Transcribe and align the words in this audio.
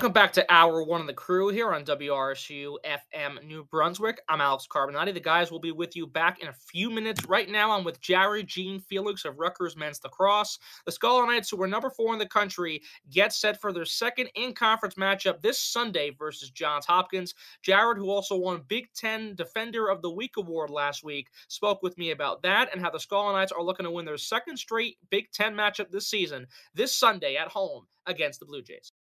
Welcome 0.00 0.14
back 0.14 0.32
to 0.32 0.46
Hour 0.50 0.82
One 0.82 1.02
of 1.02 1.06
the 1.06 1.12
Crew 1.12 1.50
here 1.50 1.74
on 1.74 1.84
WRSU 1.84 2.76
FM 2.86 3.44
New 3.44 3.64
Brunswick. 3.64 4.18
I'm 4.30 4.40
Alex 4.40 4.66
Carmenaty. 4.66 5.12
The 5.12 5.20
guys 5.20 5.52
will 5.52 5.60
be 5.60 5.72
with 5.72 5.94
you 5.94 6.06
back 6.06 6.40
in 6.40 6.48
a 6.48 6.54
few 6.54 6.88
minutes. 6.88 7.26
Right 7.26 7.50
now, 7.50 7.72
I'm 7.72 7.84
with 7.84 8.00
Jaryd 8.00 8.46
Jean-Felix 8.46 9.26
of 9.26 9.38
Rutgers 9.38 9.76
Men's 9.76 10.00
Lacrosse. 10.02 10.58
The 10.86 10.92
Scarlet 10.92 11.26
Knights, 11.26 11.50
who 11.50 11.60
are 11.60 11.66
number 11.66 11.90
four 11.90 12.14
in 12.14 12.18
the 12.18 12.24
country, 12.24 12.80
get 13.10 13.34
set 13.34 13.60
for 13.60 13.74
their 13.74 13.84
second 13.84 14.30
in 14.36 14.54
conference 14.54 14.94
matchup 14.94 15.42
this 15.42 15.60
Sunday 15.60 16.12
versus 16.18 16.48
Johns 16.48 16.86
Hopkins. 16.86 17.34
Jaryd, 17.62 17.98
who 17.98 18.08
also 18.08 18.36
won 18.36 18.62
Big 18.68 18.86
Ten 18.96 19.34
Defender 19.34 19.90
of 19.90 20.00
the 20.00 20.10
Week 20.10 20.38
award 20.38 20.70
last 20.70 21.04
week, 21.04 21.28
spoke 21.48 21.82
with 21.82 21.98
me 21.98 22.10
about 22.12 22.40
that 22.40 22.70
and 22.72 22.80
how 22.80 22.88
the 22.88 22.98
Scarlet 22.98 23.34
Knights 23.34 23.52
are 23.52 23.62
looking 23.62 23.84
to 23.84 23.90
win 23.90 24.06
their 24.06 24.16
second 24.16 24.56
straight 24.56 24.96
Big 25.10 25.30
Ten 25.30 25.54
matchup 25.54 25.90
this 25.90 26.08
season, 26.08 26.46
this 26.72 26.96
Sunday 26.96 27.36
at 27.36 27.48
home 27.48 27.84
against 28.06 28.40
the 28.40 28.46
Blue 28.46 28.62
Jays. 28.62 28.92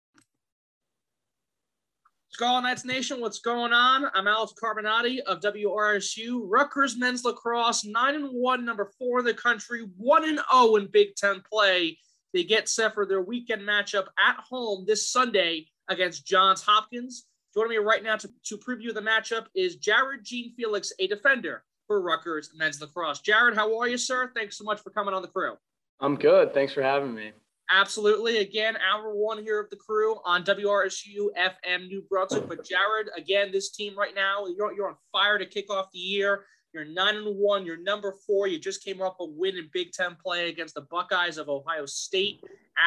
Scarlet 2.32 2.62
Knights 2.62 2.86
Nation, 2.86 3.22
what's 3.22 3.40
going 3.40 3.74
on? 3.74 4.06
I'm 4.14 4.28
Alex 4.28 4.54
Carmenaty 4.60 5.20
of 5.24 5.42
WRSU. 5.42 6.42
Rutgers 6.46 6.96
men's 6.96 7.26
lacrosse, 7.26 7.84
9 7.84 8.16
and 8.16 8.30
1, 8.32 8.64
number 8.64 8.92
four 9.00 9.20
in 9.20 9.26
the 9.26 9.34
country, 9.34 9.88
1 9.98 10.30
and 10.30 10.40
0 10.54 10.76
in 10.76 10.88
Big 10.88 11.16
Ten 11.16 11.42
play. 11.52 11.98
They 12.32 12.44
get 12.44 12.70
set 12.70 12.94
for 12.94 13.08
their 13.08 13.22
weekend 13.22 13.64
matchup 13.64 14.06
at 14.24 14.38
home 14.48 14.86
this 14.88 15.12
Sunday 15.12 15.66
against 15.90 16.28
Johns 16.28 16.62
Hopkins. 16.62 17.26
Joining 17.56 17.72
me 17.72 17.78
right 17.78 18.04
now 18.04 18.16
to, 18.18 18.30
to 18.46 18.58
preview 18.60 18.94
the 18.94 19.02
matchup 19.02 19.48
is 19.56 19.78
Jaryd 19.78 20.22
Jean-Felix, 20.22 20.94
a 21.00 21.08
defender 21.08 21.64
for 21.88 22.00
Rutgers 22.00 22.52
men's 22.56 22.80
lacrosse. 22.80 23.22
Jaryd, 23.22 23.56
how 23.56 23.76
are 23.80 23.88
you, 23.88 23.98
sir? 23.98 24.32
Thanks 24.36 24.56
so 24.56 24.64
much 24.64 24.82
for 24.82 24.92
coming 24.92 25.16
on 25.16 25.24
the 25.24 25.28
crew. 25.28 25.56
I'm 26.00 26.16
good. 26.16 26.54
Thanks 26.54 26.74
for 26.74 26.84
having 26.84 27.16
me. 27.16 27.32
Absolutely. 27.72 28.40
Again, 28.40 28.76
hour 28.78 29.14
one 29.14 29.44
here 29.44 29.60
of 29.60 29.70
the 29.70 29.76
crew 29.76 30.16
on 30.26 30.44
WRSU 30.44 31.28
FM 31.38 31.88
New 31.88 32.04
Brunswick. 32.10 32.48
But 32.48 32.66
Jaryd, 32.66 33.16
again, 33.16 33.52
this 33.52 33.70
team 33.70 33.98
right 33.98 34.16
now, 34.16 34.48
you're, 34.48 34.74
you're 34.74 34.90
on 34.90 34.96
fire 35.12 35.38
to 35.38 35.46
kick 35.46 35.70
off 35.70 35.92
the 35.94 36.00
year. 36.00 36.46
You're 36.74 36.86
nine 36.86 37.16
and 37.16 37.38
one. 37.38 37.66
You're 37.66 37.82
number 37.82 38.14
four. 38.26 38.48
You 38.48 38.60
just 38.60 38.84
came 38.84 39.02
off 39.02 39.16
a 39.20 39.26
win 39.26 39.58
in 39.58 39.70
Big 39.72 39.92
Ten 39.92 40.16
play 40.24 40.50
against 40.50 40.76
the 40.76 40.82
Buckeyes 40.82 41.38
of 41.38 41.50
Ohio 41.50 41.86
State 41.86 42.42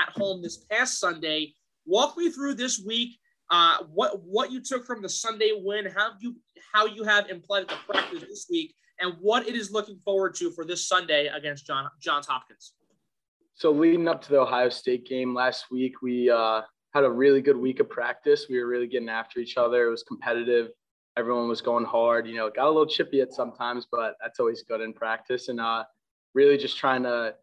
at 0.07 0.13
home 0.15 0.43
this 0.43 0.59
past 0.71 0.99
Sunday. 0.99 1.55
Walk 1.87 2.17
me 2.17 2.31
through 2.31 2.55
this 2.55 2.83
week. 2.85 3.19
Uh, 3.51 3.79
what 3.93 4.23
what 4.25 4.51
you 4.53 4.61
took 4.63 4.87
from 4.87 5.03
the 5.03 5.09
Sunday 5.09 5.51
win, 5.55 5.87
how 5.87 6.13
you 6.21 6.37
how 6.73 6.87
you 6.87 7.03
have 7.03 7.29
implemented 7.29 7.71
the 7.71 7.93
practice 7.93 8.23
this 8.23 8.47
week, 8.49 8.75
and 9.01 9.15
what 9.21 9.47
it 9.49 9.57
is 9.57 9.73
looking 9.73 9.99
forward 10.05 10.35
to 10.37 10.51
for 10.53 10.65
this 10.65 10.87
Sunday 10.87 11.27
against 11.27 11.67
John 11.67 11.89
Johns 12.01 12.27
Hopkins. 12.27 12.75
So 13.63 13.71
leading 13.71 14.09
up 14.09 14.21
to 14.23 14.29
the 14.29 14.41
Ohio 14.41 14.69
State 14.71 15.07
game 15.07 15.33
last 15.37 15.67
week, 15.71 16.03
we 16.03 16.29
uh, 16.29 16.63
had 16.95 17.05
a 17.05 17.09
really 17.09 17.41
good 17.41 17.57
week 17.57 17.79
of 17.79 17.89
practice. 17.89 18.47
We 18.51 18.59
were 18.59 18.67
really 18.67 18.89
getting 18.89 19.09
after 19.09 19.39
each 19.39 19.57
other. 19.57 19.87
It 19.87 19.91
was 19.91 20.03
competitive. 20.03 20.71
Everyone 21.17 21.47
was 21.47 21.61
going 21.61 21.85
hard. 21.85 22.27
You 22.27 22.35
know, 22.35 22.51
got 22.51 22.65
a 22.65 22.71
little 22.71 22.89
chippy 22.89 23.21
at 23.21 23.33
sometimes, 23.33 23.87
but 23.89 24.17
that's 24.21 24.41
always 24.41 24.65
good 24.65 24.81
in 24.81 24.93
practice. 24.93 25.47
And 25.47 25.61
uh, 25.61 25.85
really 26.35 26.57
just 26.57 26.77
trying 26.77 27.05
to 27.05 27.37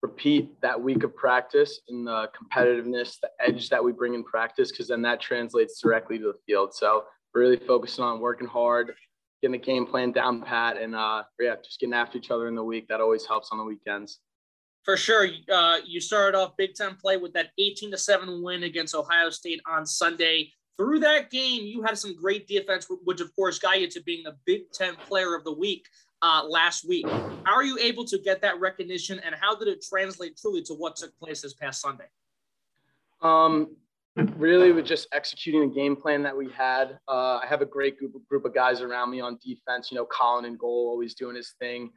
repeat 0.00 0.60
that 0.60 0.80
week 0.80 1.02
of 1.02 1.16
practice 1.16 1.80
and 1.88 2.06
the 2.06 2.30
competitiveness, 2.40 3.18
the 3.20 3.30
edge 3.44 3.68
that 3.70 3.82
we 3.82 3.90
bring 3.90 4.14
in 4.14 4.22
practice, 4.22 4.70
because 4.70 4.86
then 4.86 5.02
that 5.02 5.20
translates 5.20 5.80
directly 5.80 6.18
to 6.18 6.26
the 6.26 6.38
field. 6.46 6.72
So 6.72 7.02
really 7.34 7.56
focusing 7.56 8.04
on 8.04 8.20
working 8.20 8.46
hard, 8.46 8.94
getting 9.42 9.58
the 9.60 9.66
game 9.66 9.86
plan 9.86 10.12
down 10.12 10.40
pat, 10.40 10.76
and 10.76 10.94
uh, 10.94 11.24
yeah, 11.40 11.56
just 11.64 11.80
getting 11.80 11.94
after 11.94 12.16
each 12.16 12.30
other 12.30 12.46
in 12.46 12.54
the 12.54 12.62
week. 12.62 12.86
That 12.86 13.00
always 13.00 13.26
helps 13.26 13.48
on 13.50 13.58
the 13.58 13.64
weekends 13.64 14.20
for 14.84 14.96
sure. 14.96 15.28
Uh, 15.52 15.78
you 15.84 16.00
started 16.00 16.36
off 16.38 16.56
Big 16.56 16.74
Ten 16.74 16.94
play 16.94 17.16
with 17.16 17.32
that 17.32 17.48
18 17.58 17.90
to 17.90 17.98
7 17.98 18.42
win 18.42 18.64
against 18.64 18.94
Ohio 18.94 19.30
State 19.30 19.60
on 19.66 19.86
Sunday. 19.86 20.52
Through 20.76 21.00
that 21.00 21.30
game, 21.30 21.64
you 21.64 21.82
had 21.82 21.96
some 21.98 22.14
great 22.14 22.46
defense, 22.46 22.86
which 23.04 23.20
of 23.20 23.34
course 23.34 23.58
got 23.58 23.80
you 23.80 23.88
to 23.88 24.02
being 24.02 24.24
the 24.24 24.36
Big 24.44 24.70
Ten 24.72 24.94
player 24.96 25.34
of 25.34 25.44
the 25.44 25.52
week 25.52 25.86
uh, 26.22 26.42
last 26.46 26.86
week. 26.86 27.06
How 27.08 27.54
are 27.54 27.64
you 27.64 27.78
able 27.78 28.04
to 28.06 28.18
get 28.18 28.42
that 28.42 28.60
recognition 28.60 29.20
and 29.24 29.34
how 29.40 29.56
did 29.56 29.68
it 29.68 29.84
translate 29.88 30.36
truly 30.36 30.62
to 30.62 30.74
what 30.74 30.96
took 30.96 31.16
place 31.18 31.42
this 31.42 31.54
past 31.54 31.80
Sunday? 31.80 32.06
Um, 33.22 33.76
really 34.36 34.72
with 34.72 34.84
just 34.84 35.06
executing 35.12 35.68
the 35.68 35.74
game 35.74 35.96
plan 35.96 36.22
that 36.24 36.36
we 36.36 36.50
had. 36.50 36.98
Uh, 37.08 37.38
I 37.42 37.46
have 37.48 37.62
a 37.62 37.66
great 37.66 37.98
group, 37.98 38.12
group 38.28 38.44
of 38.44 38.54
guys 38.54 38.80
around 38.80 39.10
me 39.10 39.20
on 39.20 39.38
defense, 39.44 39.90
you 39.90 39.96
know, 39.96 40.06
Colin 40.06 40.44
and 40.44 40.58
goal, 40.58 40.88
always 40.90 41.14
doing 41.14 41.36
his 41.36 41.54
thing 41.60 41.90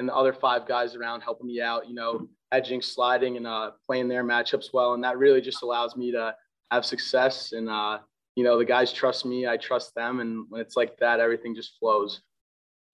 and 0.00 0.08
the 0.08 0.14
other 0.14 0.32
five 0.32 0.66
guys 0.66 0.96
around 0.96 1.20
helping 1.20 1.46
me 1.46 1.60
out, 1.60 1.86
you 1.86 1.94
know, 1.94 2.26
edging, 2.52 2.80
sliding, 2.80 3.36
and 3.36 3.46
uh, 3.46 3.72
playing 3.86 4.08
their 4.08 4.24
matchups 4.24 4.72
well. 4.72 4.94
And 4.94 5.04
that 5.04 5.18
really 5.18 5.42
just 5.42 5.62
allows 5.62 5.94
me 5.94 6.10
to 6.12 6.34
have 6.70 6.86
success. 6.86 7.52
And, 7.52 7.68
uh, 7.68 7.98
you 8.34 8.42
know, 8.42 8.58
the 8.58 8.64
guys 8.64 8.94
trust 8.94 9.26
me, 9.26 9.46
I 9.46 9.58
trust 9.58 9.94
them. 9.94 10.20
And 10.20 10.46
when 10.48 10.62
it's 10.62 10.74
like 10.74 10.96
that, 11.00 11.20
everything 11.20 11.54
just 11.54 11.78
flows. 11.78 12.22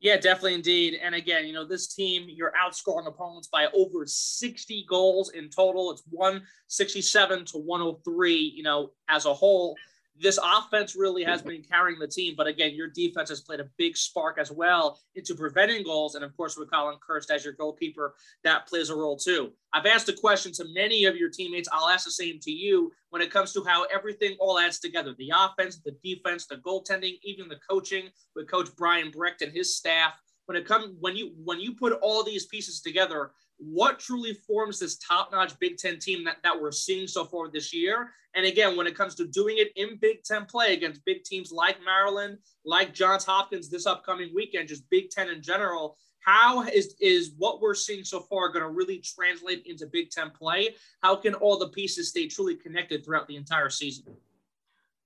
Yeah, 0.01 0.17
definitely 0.17 0.55
indeed. 0.55 0.99
And 1.01 1.15
again, 1.15 1.47
you 1.47 1.53
know, 1.53 1.65
this 1.65 1.95
team, 1.95 2.27
you're 2.29 2.53
outscoring 2.61 3.07
opponents 3.07 3.49
by 3.49 3.69
over 3.73 4.05
60 4.05 4.85
goals 4.89 5.31
in 5.31 5.49
total. 5.49 5.93
It's 5.93 6.03
167 6.11 7.45
to 7.47 7.59
103, 7.59 8.35
you 8.35 8.65
know, 8.65 8.91
as 9.09 9.27
a 9.27 9.33
whole 9.33 9.77
this 10.21 10.39
offense 10.43 10.97
really 10.97 11.25
has 11.25 11.43
been 11.43 11.63
carrying 11.63 11.99
the 11.99 12.07
team. 12.07 12.35
But 12.37 12.47
again, 12.47 12.75
your 12.75 12.89
defense 12.89 13.29
has 13.29 13.41
played 13.41 13.61
a 13.61 13.69
big 13.77 13.97
spark 13.97 14.39
as 14.39 14.51
well 14.51 15.01
into 15.15 15.35
preventing 15.35 15.85
goals. 15.85 16.15
And 16.15 16.25
of 16.25 16.37
course, 16.37 16.57
with 16.57 16.71
Colin 16.71 16.97
Kirst 17.07 17.31
as 17.31 17.45
your 17.45 17.55
goalkeeper, 17.55 18.15
that 18.45 18.67
plays 18.67 18.91
a 18.91 18.97
role 18.97 19.17
too. 19.17 19.53
I've 19.73 19.87
asked 19.87 20.09
a 20.09 20.13
question 20.13 20.53
to 20.53 20.65
many 20.73 21.05
of 21.05 21.17
your 21.17 21.31
teammates. 21.31 21.69
I'll 21.73 21.89
ask 21.89 22.05
the 22.05 22.11
same 22.11 22.39
to 22.41 22.51
you 22.51 22.93
when 23.11 23.23
it 23.23 23.31
comes 23.31 23.53
to 23.53 23.65
how 23.65 23.85
everything 23.85 24.37
all 24.41 24.59
adds 24.59 24.79
together 24.79 25.15
the 25.19 25.33
offense, 25.37 25.81
the 25.85 25.97
defense, 26.03 26.47
the 26.47 26.57
goaltending, 26.57 27.19
even 27.23 27.49
the 27.49 27.59
coaching 27.69 28.09
with 28.35 28.51
Coach 28.51 28.69
Brian 28.77 29.11
Brecht 29.11 29.43
and 29.43 29.53
his 29.53 29.77
staff. 29.77 30.15
When 30.47 30.57
it 30.57 30.65
comes 30.65 30.95
when 31.01 31.17
you 31.17 31.33
when 31.45 31.61
you 31.61 31.75
put 31.75 31.93
all 31.95 32.23
these 32.23 32.47
pieces 32.47 32.81
together, 32.81 33.33
what 33.59 33.99
truly 33.99 34.35
forms 34.35 34.79
this 34.79 34.99
top-notch 34.99 35.59
Big 35.59 35.79
Ten 35.79 35.99
team 35.99 36.25
that, 36.25 36.37
that 36.43 36.61
we're 36.61 36.73
seeing 36.73 37.07
so 37.07 37.25
far 37.25 37.51
this 37.51 37.73
year. 37.73 38.11
And 38.35 38.45
again, 38.45 38.77
when 38.77 38.87
it 38.87 38.95
comes 38.95 39.15
to 39.15 39.27
doing 39.27 39.57
it 39.59 39.73
in 39.77 39.97
Big 39.97 40.23
Ten 40.23 40.45
play 40.45 40.75
against 40.75 41.05
big 41.05 41.25
teams 41.25 41.51
like 41.53 41.77
Maryland, 41.85 42.39
like 42.65 42.93
Johns 42.93 43.25
Hopkins 43.25 43.71
this 43.71 43.87
upcoming 43.87 44.31
weekend, 44.35 44.69
just 44.69 44.89
Big 44.91 45.11
Ten 45.11 45.31
in 45.31 45.41
general, 45.41 45.97
how 46.21 46.65
is, 46.65 46.97
is 47.01 47.33
what 47.39 47.61
we're 47.61 47.75
seeing 47.75 48.05
so 48.05 48.21
far 48.21 48.51
going 48.51 48.65
to 48.65 48.71
really 48.71 48.99
translate 48.99 49.65
into 49.65 49.87
Big 49.87 50.11
Ten 50.11 50.31
play? 50.31 50.75
How 51.03 51.17
can 51.17 51.35
all 51.35 51.57
the 51.59 51.69
pieces 51.69 52.11
stay 52.11 52.27
truly 52.27 52.57
connected 52.57 53.05
throughout 53.05 53.27
the 53.29 53.37
entire 53.37 53.71
season? 53.71 54.05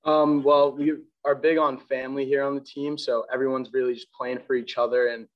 Um, 0.05 0.43
well, 0.43 0.73
we 0.73 0.95
are 1.27 1.35
big 1.35 1.59
on 1.59 1.77
family 1.77 2.25
here 2.25 2.43
on 2.43 2.55
the 2.55 2.61
team, 2.61 2.97
so 2.97 3.27
everyone's 3.33 3.73
really 3.73 3.95
just 3.95 4.11
playing 4.13 4.41
for 4.47 4.55
each 4.55 4.79
other 4.79 5.09
and 5.09 5.29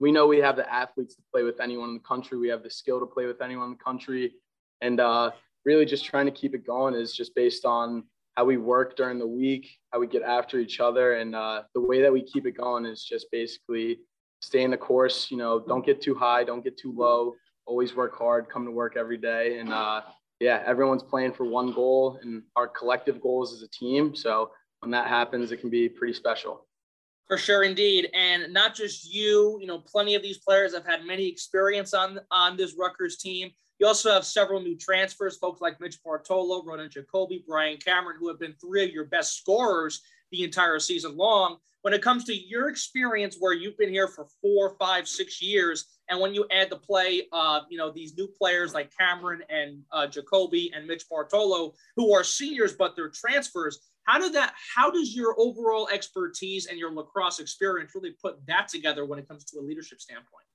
we 0.00 0.12
know 0.12 0.26
we 0.26 0.38
have 0.38 0.56
the 0.56 0.70
athletes 0.72 1.14
to 1.16 1.22
play 1.32 1.42
with 1.42 1.60
anyone 1.60 1.90
in 1.90 1.94
the 1.94 2.00
country. 2.00 2.38
We 2.38 2.48
have 2.48 2.62
the 2.62 2.70
skill 2.70 3.00
to 3.00 3.06
play 3.06 3.26
with 3.26 3.40
anyone 3.40 3.66
in 3.66 3.72
the 3.72 3.84
country. 3.84 4.34
And 4.80 5.00
uh, 5.00 5.30
really 5.64 5.84
just 5.84 6.04
trying 6.04 6.26
to 6.26 6.32
keep 6.32 6.54
it 6.54 6.66
going 6.66 6.94
is 6.94 7.12
just 7.14 7.34
based 7.34 7.64
on 7.64 8.04
how 8.36 8.44
we 8.44 8.56
work 8.56 8.96
during 8.96 9.18
the 9.18 9.26
week, 9.26 9.68
how 9.92 10.00
we 10.00 10.06
get 10.06 10.22
after 10.22 10.58
each 10.58 10.80
other. 10.80 11.14
And 11.14 11.34
uh, 11.34 11.62
the 11.74 11.80
way 11.80 12.02
that 12.02 12.12
we 12.12 12.22
keep 12.22 12.46
it 12.46 12.56
going 12.56 12.84
is 12.84 13.04
just 13.04 13.30
basically 13.30 13.98
stay 14.40 14.62
in 14.62 14.70
the 14.70 14.76
course, 14.76 15.30
you 15.30 15.36
know, 15.36 15.60
don't 15.60 15.86
get 15.86 16.02
too 16.02 16.14
high, 16.14 16.44
don't 16.44 16.62
get 16.62 16.76
too 16.76 16.92
low, 16.94 17.34
always 17.66 17.94
work 17.94 18.18
hard, 18.18 18.48
come 18.50 18.64
to 18.64 18.70
work 18.70 18.96
every 18.96 19.16
day. 19.16 19.58
And 19.58 19.72
uh, 19.72 20.02
yeah, 20.40 20.62
everyone's 20.66 21.02
playing 21.02 21.32
for 21.32 21.44
one 21.44 21.72
goal 21.72 22.18
and 22.22 22.42
our 22.56 22.66
collective 22.66 23.20
goals 23.20 23.54
as 23.54 23.62
a 23.62 23.68
team. 23.68 24.14
So 24.14 24.50
when 24.80 24.90
that 24.90 25.06
happens, 25.06 25.52
it 25.52 25.60
can 25.60 25.70
be 25.70 25.88
pretty 25.88 26.12
special. 26.12 26.66
For 27.26 27.38
sure, 27.38 27.62
indeed, 27.62 28.10
and 28.12 28.52
not 28.52 28.74
just 28.74 29.12
you. 29.12 29.58
You 29.60 29.66
know, 29.66 29.78
plenty 29.78 30.14
of 30.14 30.22
these 30.22 30.38
players 30.38 30.74
have 30.74 30.84
had 30.84 31.06
many 31.06 31.26
experience 31.26 31.94
on 31.94 32.20
on 32.30 32.56
this 32.56 32.74
Rutgers 32.78 33.16
team. 33.16 33.50
You 33.78 33.86
also 33.86 34.12
have 34.12 34.24
several 34.24 34.60
new 34.60 34.76
transfers, 34.76 35.36
folks 35.36 35.60
like 35.60 35.80
Mitch 35.80 36.02
Bartolo, 36.04 36.62
Ronan 36.64 36.90
Jacoby, 36.90 37.44
Brian 37.46 37.78
Cameron, 37.78 38.16
who 38.20 38.28
have 38.28 38.38
been 38.38 38.54
three 38.60 38.84
of 38.84 38.90
your 38.90 39.06
best 39.06 39.38
scorers 39.38 40.02
the 40.30 40.44
entire 40.44 40.78
season 40.78 41.16
long. 41.16 41.56
When 41.84 41.92
it 41.92 42.00
comes 42.00 42.24
to 42.24 42.34
your 42.34 42.70
experience, 42.70 43.36
where 43.38 43.52
you've 43.52 43.76
been 43.76 43.90
here 43.90 44.08
for 44.08 44.26
four, 44.40 44.74
five, 44.78 45.06
six 45.06 45.42
years, 45.42 45.84
and 46.08 46.18
when 46.18 46.32
you 46.32 46.46
add 46.50 46.70
the 46.70 46.78
play, 46.78 47.24
uh, 47.30 47.60
you 47.68 47.76
know, 47.76 47.90
these 47.90 48.16
new 48.16 48.26
players 48.26 48.72
like 48.72 48.90
Cameron 48.98 49.42
and 49.50 49.82
uh, 49.92 50.06
Jacoby 50.06 50.72
and 50.74 50.86
Mitch 50.86 51.04
Bartolo, 51.10 51.74
who 51.94 52.14
are 52.14 52.24
seniors 52.24 52.72
but 52.72 52.96
they're 52.96 53.10
transfers, 53.10 53.80
how 54.04 54.18
did 54.18 54.32
that? 54.32 54.54
How 54.74 54.90
does 54.90 55.14
your 55.14 55.34
overall 55.38 55.86
expertise 55.92 56.68
and 56.68 56.78
your 56.78 56.90
lacrosse 56.90 57.38
experience 57.38 57.92
really 57.94 58.12
put 58.12 58.38
that 58.46 58.68
together 58.68 59.04
when 59.04 59.18
it 59.18 59.28
comes 59.28 59.44
to 59.44 59.58
a 59.58 59.60
leadership 59.60 60.00
standpoint? 60.00 60.46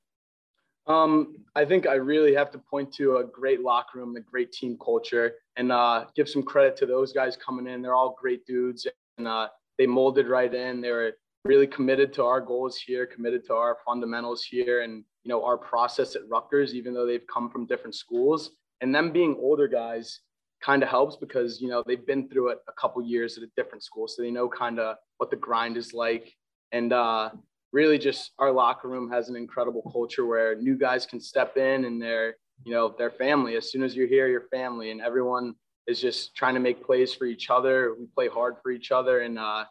Um, 0.88 1.36
I 1.56 1.64
think 1.64 1.86
I 1.86 1.94
really 1.94 2.34
have 2.34 2.50
to 2.54 2.58
point 2.58 2.92
to 2.94 3.18
a 3.18 3.24
great 3.24 3.62
locker 3.62 4.00
room, 4.00 4.16
a 4.16 4.20
great 4.20 4.52
team 4.52 4.80
culture, 4.84 5.34
and 5.58 5.72
uh, 5.72 6.06
give 6.16 6.28
some 6.28 6.42
credit 6.42 6.76
to 6.78 6.88
those 6.88 7.14
guys 7.14 7.38
coming 7.38 7.68
in. 7.68 7.84
They're 7.84 7.94
all 7.94 8.18
great 8.20 8.48
dudes, 8.48 8.88
and 9.20 9.28
uh, 9.28 9.50
they 9.80 9.88
molded 9.88 10.28
right 10.28 10.54
in. 10.54 10.82
They 10.82 10.92
were 10.92 11.14
really 11.46 11.66
committed 11.66 12.14
to 12.14 12.24
our 12.24 12.42
goals 12.42 12.78
here, 12.78 13.08
committed 13.08 13.46
to 13.46 13.56
our 13.56 13.78
fundamentals 13.84 14.44
here, 14.44 14.84
and 14.84 15.04
you 15.24 15.30
know 15.30 15.44
our 15.44 15.58
process 15.58 16.16
at 16.16 16.22
Rutgers. 16.30 16.76
Even 16.76 16.94
though 16.94 17.08
they've 17.08 17.26
come 17.34 17.50
from 17.50 17.66
different 17.66 17.96
schools, 17.96 18.52
and 18.82 18.94
them 18.94 19.12
being 19.12 19.36
older 19.40 19.68
guys, 19.68 20.20
kind 20.62 20.84
of 20.84 20.90
helps 20.90 21.16
because 21.16 21.62
you 21.62 21.70
know 21.70 21.82
they've 21.88 22.06
been 22.06 22.30
through 22.30 22.50
it 22.50 22.60
a 22.68 22.74
couple 22.74 23.02
years 23.02 23.38
at 23.38 23.44
a 23.44 23.50
different 23.56 23.84
school, 23.84 24.08
so 24.08 24.22
they 24.22 24.30
know 24.30 24.50
kind 24.50 24.80
of 24.80 24.98
what 25.18 25.32
the 25.32 25.38
grind 25.38 25.78
is 25.78 25.94
like. 25.94 26.36
And 26.72 26.94
uh, 26.94 27.32
really, 27.72 27.98
just 27.98 28.32
our 28.38 28.52
locker 28.52 28.90
room 28.90 29.10
has 29.10 29.30
an 29.30 29.36
incredible 29.36 29.90
culture 29.92 30.26
where 30.26 30.56
new 30.56 30.78
guys 30.78 31.06
can 31.06 31.20
step 31.20 31.58
in 31.58 31.86
and 31.86 32.02
they're 32.02 32.36
you 32.66 32.74
know 32.74 32.94
their 32.98 33.12
family. 33.12 33.56
As 33.56 33.72
soon 33.72 33.82
as 33.82 33.96
you're 33.96 34.08
here, 34.08 34.28
your 34.28 34.48
family, 34.52 34.92
and 34.92 35.00
everyone 35.00 35.56
is 35.90 36.00
just 36.00 36.36
trying 36.36 36.54
to 36.54 36.60
make 36.60 36.86
plays 36.86 37.14
for 37.14 37.26
each 37.26 37.50
other. 37.50 37.96
We 38.00 38.06
play 38.06 38.28
hard 38.28 38.56
for 38.62 38.72
each 38.72 38.92
other, 38.92 39.22
and 39.22 39.40
uh, 39.40 39.66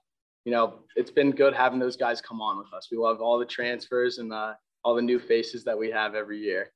you 0.45 0.53
know 0.53 0.81
it's 0.97 1.11
been 1.11 1.31
good 1.31 1.55
having 1.55 1.79
those 1.79 1.97
guys 1.97 2.21
come 2.21 2.41
on 2.41 2.59
with 2.59 2.73
us. 2.75 2.89
We 2.91 2.99
love 2.99 3.21
all 3.21 3.39
the 3.39 3.47
transfers 3.47 4.19
and 4.19 4.33
uh, 4.33 4.55
all 4.85 4.95
the 4.95 5.03
new 5.03 5.19
faces 5.19 5.65
that 5.65 5.79
we 5.79 5.91
have 5.91 6.15
every 6.15 6.39
year. 6.39 6.73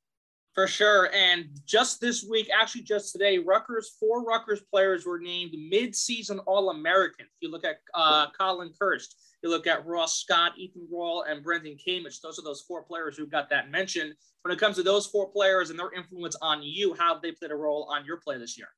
For 0.54 0.66
sure. 0.66 1.08
And 1.14 1.46
just 1.64 1.98
this 1.98 2.26
week, 2.28 2.50
actually 2.54 2.82
just 2.82 3.12
today, 3.12 3.38
Rutgers, 3.38 3.96
four 3.98 4.22
Rutgers 4.22 4.60
players 4.70 5.06
were 5.06 5.18
named 5.18 5.54
mid-season 5.70 6.40
All-American. 6.40 7.24
If 7.24 7.32
you 7.40 7.50
look 7.50 7.64
at 7.64 7.76
uh, 7.94 8.26
Colin 8.38 8.70
Kirst, 8.78 9.14
you 9.42 9.48
look 9.48 9.66
at 9.66 9.86
Ross 9.86 10.20
Scott, 10.20 10.52
Ethan 10.58 10.86
Rawl, 10.92 11.22
and 11.26 11.42
Brendan 11.42 11.78
Kamish. 11.78 12.20
Those 12.20 12.38
are 12.38 12.42
those 12.42 12.60
four 12.60 12.82
players 12.82 13.16
who 13.16 13.26
got 13.26 13.48
that 13.48 13.70
mention. 13.70 14.12
When 14.42 14.52
it 14.52 14.60
comes 14.60 14.76
to 14.76 14.82
those 14.82 15.06
four 15.06 15.30
players 15.30 15.70
and 15.70 15.78
their 15.78 15.92
influence 15.92 16.36
on 16.42 16.62
you, 16.62 16.94
how 16.98 17.14
have 17.14 17.22
they 17.22 17.32
played 17.32 17.50
a 17.50 17.56
role 17.56 17.88
on 17.90 18.04
your 18.04 18.18
play 18.18 18.36
this 18.36 18.58
year? 18.58 18.68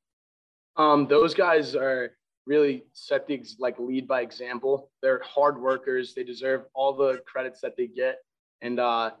Um, 0.77 1.07
those 1.07 1.33
guys 1.33 1.75
are 1.75 2.11
really 2.45 2.83
set 2.93 3.27
the 3.27 3.43
like 3.59 3.79
lead 3.79 4.07
by 4.07 4.21
example. 4.21 4.91
They're 5.01 5.21
hard 5.23 5.59
workers. 5.59 6.13
They 6.13 6.23
deserve 6.23 6.65
all 6.73 6.93
the 6.93 7.21
credits 7.25 7.61
that 7.61 7.75
they 7.77 7.87
get, 7.87 8.17
and 8.61 8.79
uh, 8.79 9.11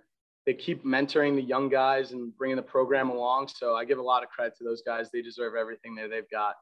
they 0.45 0.53
keep 0.53 0.85
mentoring 0.85 1.35
the 1.35 1.41
young 1.41 1.69
guys 1.69 2.11
and 2.11 2.35
bringing 2.37 2.57
the 2.57 2.61
program 2.63 3.09
along. 3.09 3.47
So 3.47 3.75
I 3.75 3.85
give 3.85 3.97
a 3.97 4.03
lot 4.03 4.23
of 4.23 4.29
credit 4.29 4.57
to 4.57 4.63
those 4.63 4.81
guys. 4.81 5.09
They 5.11 5.21
deserve 5.21 5.55
everything 5.55 5.95
that 5.95 6.09
they've 6.09 6.29
got. 6.29 6.55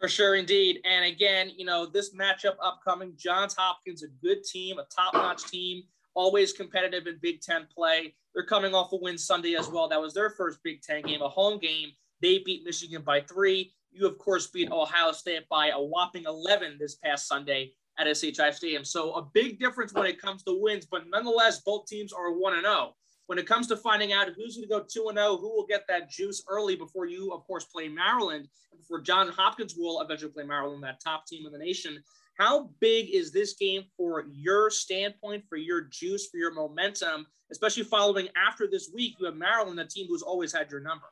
For 0.00 0.08
sure, 0.08 0.34
indeed. 0.34 0.80
And 0.84 1.06
again, 1.06 1.50
you 1.56 1.64
know, 1.64 1.86
this 1.86 2.14
matchup 2.14 2.56
upcoming, 2.62 3.14
Johns 3.16 3.54
Hopkins, 3.54 4.02
a 4.02 4.08
good 4.22 4.44
team, 4.44 4.78
a 4.78 4.84
top-notch 4.94 5.44
team, 5.44 5.84
always 6.14 6.52
competitive 6.52 7.06
in 7.06 7.18
Big 7.22 7.40
Ten 7.40 7.66
play. 7.74 8.14
They're 8.34 8.44
coming 8.44 8.74
off 8.74 8.92
a 8.92 8.96
win 8.96 9.16
Sunday 9.16 9.54
as 9.54 9.68
well. 9.68 9.88
That 9.88 10.00
was 10.00 10.12
their 10.12 10.30
first 10.30 10.58
Big 10.62 10.82
Ten 10.82 11.02
game, 11.02 11.22
a 11.22 11.28
home 11.28 11.58
game. 11.58 11.90
They 12.20 12.38
beat 12.44 12.64
Michigan 12.64 13.02
by 13.02 13.22
three. 13.22 13.72
You, 13.96 14.06
of 14.06 14.18
course, 14.18 14.48
beat 14.48 14.70
Ohio 14.70 15.12
State 15.12 15.48
by 15.48 15.68
a 15.68 15.80
whopping 15.80 16.24
11 16.26 16.76
this 16.78 16.96
past 16.96 17.26
Sunday 17.26 17.72
at 17.98 18.14
SHI 18.14 18.50
Stadium. 18.50 18.84
So 18.84 19.14
a 19.14 19.22
big 19.22 19.58
difference 19.58 19.94
when 19.94 20.04
it 20.04 20.20
comes 20.20 20.42
to 20.42 20.58
wins, 20.60 20.84
but 20.84 21.04
nonetheless, 21.08 21.60
both 21.60 21.86
teams 21.86 22.12
are 22.12 22.32
1 22.32 22.60
0. 22.60 22.94
When 23.26 23.38
it 23.38 23.46
comes 23.46 23.66
to 23.68 23.76
finding 23.76 24.12
out 24.12 24.28
who's 24.36 24.56
going 24.56 24.68
to 24.68 25.02
go 25.02 25.10
2 25.12 25.14
0, 25.14 25.36
who 25.38 25.48
will 25.48 25.66
get 25.66 25.86
that 25.88 26.10
juice 26.10 26.44
early 26.48 26.76
before 26.76 27.06
you, 27.06 27.32
of 27.32 27.46
course, 27.46 27.64
play 27.64 27.88
Maryland, 27.88 28.48
and 28.70 28.80
before 28.80 29.00
John 29.00 29.28
Hopkins 29.28 29.74
will 29.76 30.02
eventually 30.02 30.30
play 30.30 30.44
Maryland, 30.44 30.82
that 30.84 31.00
top 31.00 31.26
team 31.26 31.46
in 31.46 31.52
the 31.52 31.58
nation. 31.58 32.02
How 32.38 32.68
big 32.80 33.08
is 33.08 33.32
this 33.32 33.54
game 33.54 33.84
for 33.96 34.26
your 34.30 34.68
standpoint, 34.68 35.44
for 35.48 35.56
your 35.56 35.80
juice, 35.80 36.28
for 36.28 36.36
your 36.36 36.52
momentum, 36.52 37.26
especially 37.50 37.84
following 37.84 38.28
after 38.36 38.68
this 38.70 38.90
week? 38.94 39.14
You 39.18 39.24
have 39.24 39.36
Maryland, 39.36 39.80
a 39.80 39.86
team 39.86 40.06
who's 40.06 40.22
always 40.22 40.52
had 40.52 40.70
your 40.70 40.80
number. 40.80 41.06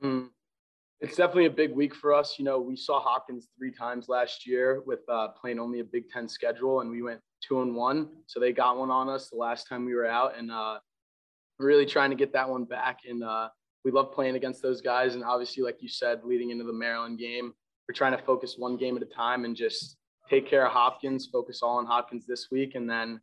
Mm 0.00 0.28
it's 1.00 1.16
definitely 1.16 1.46
a 1.46 1.50
big 1.50 1.74
week 1.74 1.94
for 1.94 2.12
us. 2.12 2.36
You 2.38 2.44
know, 2.44 2.60
we 2.60 2.76
saw 2.76 3.00
Hopkins 3.00 3.48
three 3.58 3.72
times 3.72 4.08
last 4.08 4.46
year 4.46 4.82
with 4.84 5.00
uh, 5.08 5.28
playing 5.28 5.58
only 5.58 5.80
a 5.80 5.84
Big 5.84 6.10
Ten 6.10 6.28
schedule, 6.28 6.80
and 6.80 6.90
we 6.90 7.02
went 7.02 7.20
two 7.42 7.62
and 7.62 7.74
one. 7.74 8.08
So 8.26 8.38
they 8.38 8.52
got 8.52 8.76
one 8.76 8.90
on 8.90 9.08
us 9.08 9.30
the 9.30 9.36
last 9.36 9.66
time 9.66 9.86
we 9.86 9.94
were 9.94 10.06
out, 10.06 10.36
and 10.36 10.50
uh, 10.50 10.78
really 11.58 11.86
trying 11.86 12.10
to 12.10 12.16
get 12.16 12.32
that 12.34 12.48
one 12.48 12.64
back. 12.64 13.00
And 13.08 13.24
uh, 13.24 13.48
we 13.84 13.90
love 13.90 14.12
playing 14.12 14.36
against 14.36 14.62
those 14.62 14.82
guys. 14.82 15.14
And 15.14 15.24
obviously, 15.24 15.62
like 15.62 15.78
you 15.80 15.88
said, 15.88 16.20
leading 16.22 16.50
into 16.50 16.64
the 16.64 16.72
Maryland 16.72 17.18
game, 17.18 17.54
we're 17.88 17.94
trying 17.94 18.16
to 18.16 18.22
focus 18.22 18.56
one 18.58 18.76
game 18.76 18.96
at 18.96 19.02
a 19.02 19.06
time 19.06 19.44
and 19.44 19.56
just 19.56 19.96
take 20.28 20.48
care 20.48 20.66
of 20.66 20.72
Hopkins, 20.72 21.28
focus 21.32 21.60
all 21.62 21.78
on 21.78 21.86
Hopkins 21.86 22.26
this 22.26 22.48
week, 22.50 22.74
and 22.74 22.88
then 22.88 23.20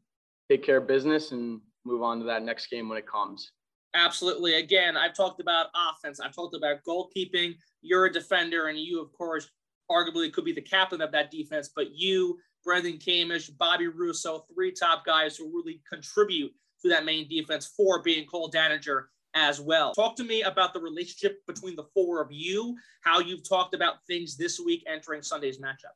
take 0.50 0.63
care 0.63 0.77
of 0.77 0.88
business 0.88 1.31
and 1.31 1.62
move 1.85 2.01
on 2.01 2.19
to 2.19 2.25
that 2.25 2.44
next 2.44 2.68
game 2.68 2.89
when 2.89 2.97
it 2.97 3.07
comes. 3.07 3.51
Absolutely. 3.98 4.54
Again, 4.54 4.96
I've 4.96 5.16
talked 5.16 5.42
about 5.42 5.68
offense. 5.76 6.20
I've 6.20 6.36
talked 6.36 6.56
about 6.56 6.84
goalkeeping. 6.88 7.56
You're 7.82 8.06
a 8.06 8.14
defender, 8.14 8.68
and 8.68 8.78
you, 8.78 9.02
of 9.02 9.12
course, 9.12 9.50
arguably 9.90 10.32
could 10.32 10.46
be 10.46 10.54
the 10.54 10.62
captain 10.62 11.02
of 11.02 11.12
that 11.14 11.32
defense. 11.32 11.72
But 11.76 11.96
you, 11.96 12.38
Brendan 12.64 13.00
Kamish, 13.00 13.50
Bobby 13.58 13.88
Russo, 13.88 14.46
three 14.54 14.72
top 14.72 15.04
guys 15.04 15.36
who 15.36 15.46
really 15.48 15.82
contribute 15.92 16.54
to 16.84 16.90
that 16.90 17.06
main 17.06 17.28
defense 17.28 17.74
for 17.76 18.04
being 18.04 18.28
Cole 18.28 18.52
Daninger 18.52 19.06
as 19.34 19.60
well. 19.60 19.94
Talk 19.94 20.16
to 20.18 20.24
me 20.24 20.44
about 20.44 20.74
the 20.74 20.80
relationship 20.80 21.40
between 21.48 21.76
the 21.76 21.86
four 21.96 22.22
of 22.22 22.28
you, 22.32 22.76
how 23.02 23.20
you've 23.20 23.48
talked 23.48 23.74
about 23.74 24.06
things 24.06 24.38
this 24.38 24.60
week 24.60 24.84
entering 24.88 25.24
Sunday's 25.24 25.58
matchup. 25.58 25.96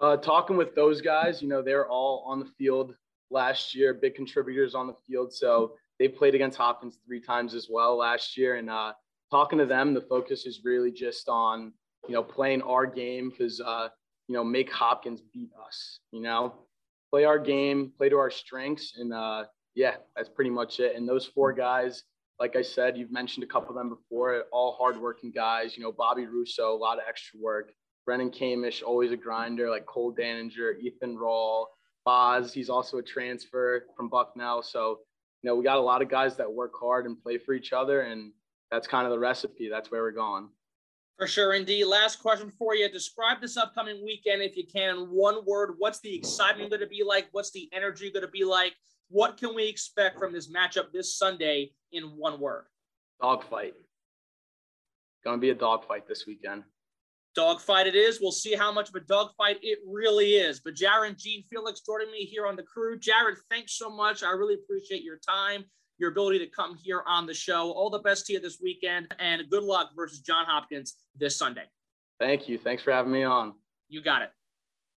Uh, 0.00 0.16
talking 0.16 0.56
with 0.56 0.76
those 0.76 1.00
guys, 1.00 1.42
you 1.42 1.48
know, 1.48 1.62
they're 1.62 1.88
all 1.88 2.22
on 2.28 2.38
the 2.38 2.46
field 2.46 2.94
last 3.30 3.74
year, 3.74 3.92
big 3.92 4.14
contributors 4.14 4.76
on 4.76 4.86
the 4.86 4.94
field. 5.06 5.32
So 5.32 5.72
they 5.98 6.08
played 6.08 6.34
against 6.34 6.58
Hopkins 6.58 6.98
three 7.06 7.20
times 7.20 7.54
as 7.54 7.68
well 7.70 7.96
last 7.96 8.36
year. 8.36 8.56
And 8.56 8.70
uh, 8.70 8.92
talking 9.30 9.58
to 9.58 9.66
them, 9.66 9.94
the 9.94 10.00
focus 10.00 10.46
is 10.46 10.60
really 10.64 10.92
just 10.92 11.28
on, 11.28 11.72
you 12.06 12.14
know, 12.14 12.22
playing 12.22 12.62
our 12.62 12.86
game 12.86 13.30
because, 13.30 13.60
uh, 13.60 13.88
you 14.28 14.34
know, 14.34 14.44
make 14.44 14.72
Hopkins 14.72 15.20
beat 15.32 15.50
us, 15.66 16.00
you 16.12 16.20
know, 16.20 16.54
play 17.10 17.24
our 17.24 17.38
game, 17.38 17.92
play 17.96 18.08
to 18.08 18.16
our 18.16 18.30
strengths. 18.30 18.94
And 18.96 19.12
uh, 19.12 19.44
yeah, 19.74 19.96
that's 20.16 20.28
pretty 20.28 20.50
much 20.50 20.80
it. 20.80 20.96
And 20.96 21.08
those 21.08 21.26
four 21.26 21.52
guys, 21.52 22.04
like 22.38 22.54
I 22.54 22.62
said, 22.62 22.96
you've 22.96 23.10
mentioned 23.10 23.42
a 23.44 23.48
couple 23.48 23.70
of 23.70 23.76
them 23.76 23.88
before, 23.88 24.44
all 24.52 24.76
hardworking 24.78 25.32
guys, 25.32 25.76
you 25.76 25.82
know, 25.82 25.90
Bobby 25.90 26.26
Russo, 26.26 26.72
a 26.72 26.76
lot 26.76 26.98
of 26.98 27.04
extra 27.08 27.40
work. 27.40 27.72
Brennan 28.06 28.30
Kamish, 28.30 28.82
always 28.82 29.10
a 29.10 29.16
grinder, 29.16 29.68
like 29.68 29.84
Cole 29.84 30.14
Daninger, 30.14 30.78
Ethan 30.80 31.16
Rawl, 31.16 31.66
Boz. 32.06 32.54
He's 32.54 32.70
also 32.70 32.98
a 32.98 33.02
transfer 33.02 33.84
from 33.96 34.08
Bucknell. 34.08 34.62
So 34.62 35.00
you 35.42 35.48
know, 35.48 35.56
we 35.56 35.64
got 35.64 35.78
a 35.78 35.82
lot 35.82 36.02
of 36.02 36.08
guys 36.08 36.36
that 36.36 36.52
work 36.52 36.72
hard 36.78 37.06
and 37.06 37.20
play 37.20 37.38
for 37.38 37.54
each 37.54 37.72
other, 37.72 38.02
and 38.02 38.32
that's 38.70 38.86
kind 38.86 39.06
of 39.06 39.12
the 39.12 39.18
recipe. 39.18 39.68
That's 39.68 39.90
where 39.90 40.02
we're 40.02 40.10
going. 40.10 40.48
For 41.16 41.26
sure, 41.26 41.54
indeed. 41.54 41.84
Last 41.84 42.20
question 42.20 42.50
for 42.50 42.74
you. 42.74 42.88
Describe 42.88 43.40
this 43.40 43.56
upcoming 43.56 44.04
weekend, 44.04 44.42
if 44.42 44.56
you 44.56 44.64
can, 44.66 44.96
in 44.96 45.02
one 45.06 45.44
word. 45.46 45.74
What's 45.78 46.00
the 46.00 46.14
excitement 46.14 46.70
going 46.70 46.80
to 46.80 46.86
be 46.86 47.02
like? 47.04 47.28
What's 47.32 47.50
the 47.50 47.68
energy 47.72 48.10
going 48.12 48.24
to 48.24 48.30
be 48.30 48.44
like? 48.44 48.74
What 49.10 49.36
can 49.36 49.54
we 49.54 49.66
expect 49.66 50.18
from 50.18 50.32
this 50.32 50.50
matchup 50.50 50.92
this 50.92 51.16
Sunday 51.16 51.72
in 51.92 52.04
one 52.04 52.38
word? 52.38 52.66
Dogfight. 53.20 53.74
Going 55.24 55.38
to 55.38 55.40
be 55.40 55.50
a 55.50 55.54
dogfight 55.54 56.06
this 56.06 56.24
weekend 56.26 56.62
dogfight 57.38 57.86
it 57.86 57.94
is. 57.94 58.18
We'll 58.20 58.32
see 58.32 58.56
how 58.56 58.72
much 58.72 58.88
of 58.88 58.96
a 58.96 59.00
dogfight 59.00 59.58
it 59.62 59.78
really 59.86 60.30
is. 60.30 60.58
But 60.58 60.74
Jaryd 60.74 61.16
Jean-Felix 61.22 61.82
joining 61.82 62.10
me 62.10 62.24
here 62.24 62.48
on 62.48 62.56
the 62.56 62.64
crew. 62.64 62.98
Jaryd, 62.98 63.36
thanks 63.48 63.78
so 63.78 63.88
much. 63.88 64.24
I 64.24 64.32
really 64.32 64.54
appreciate 64.54 65.04
your 65.04 65.18
time, 65.18 65.64
your 65.98 66.10
ability 66.10 66.40
to 66.40 66.48
come 66.48 66.74
here 66.74 67.04
on 67.06 67.26
the 67.26 67.34
show. 67.34 67.70
All 67.70 67.90
the 67.90 68.00
best 68.00 68.26
to 68.26 68.32
you 68.32 68.40
this 68.40 68.58
weekend, 68.60 69.14
and 69.20 69.48
good 69.48 69.62
luck 69.62 69.90
versus 69.94 70.18
John 70.18 70.46
Hopkins 70.46 70.96
this 71.16 71.38
Sunday. 71.38 71.66
Thank 72.18 72.48
you. 72.48 72.58
Thanks 72.58 72.82
for 72.82 72.90
having 72.90 73.12
me 73.12 73.22
on. 73.22 73.54
You 73.88 74.02
got 74.02 74.22
it. 74.22 74.30